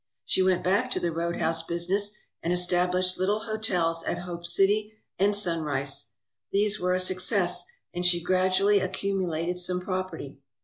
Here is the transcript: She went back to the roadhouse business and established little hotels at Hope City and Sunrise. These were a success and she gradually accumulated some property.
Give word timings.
She 0.25 0.41
went 0.41 0.63
back 0.63 0.89
to 0.93 0.99
the 0.99 1.11
roadhouse 1.11 1.61
business 1.61 2.15
and 2.41 2.51
established 2.51 3.19
little 3.19 3.41
hotels 3.41 4.03
at 4.03 4.17
Hope 4.17 4.47
City 4.47 4.93
and 5.19 5.35
Sunrise. 5.35 6.13
These 6.51 6.79
were 6.79 6.95
a 6.95 6.99
success 6.99 7.65
and 7.93 8.03
she 8.03 8.19
gradually 8.23 8.79
accumulated 8.79 9.59
some 9.59 9.79
property. 9.79 10.39